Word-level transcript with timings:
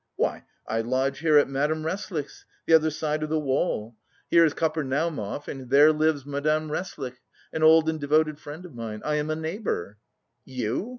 "Why, 0.15 0.45
I 0.67 0.81
lodge 0.81 1.19
here 1.19 1.37
at 1.37 1.47
Madame 1.47 1.83
Resslich's, 1.85 2.43
the 2.65 2.73
other 2.73 2.89
side 2.89 3.21
of 3.21 3.29
the 3.29 3.39
wall. 3.39 3.95
Here 4.31 4.43
is 4.43 4.55
Kapernaumov, 4.55 5.47
and 5.47 5.69
there 5.69 5.93
lives 5.93 6.25
Madame 6.25 6.71
Resslich, 6.71 7.17
an 7.53 7.61
old 7.61 7.87
and 7.87 7.99
devoted 7.99 8.39
friend 8.39 8.65
of 8.65 8.73
mine. 8.73 9.03
I 9.05 9.17
am 9.17 9.29
a 9.29 9.35
neighbour." 9.35 9.99
"You?" 10.43 10.89